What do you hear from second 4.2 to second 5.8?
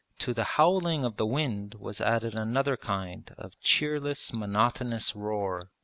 monotonous roar.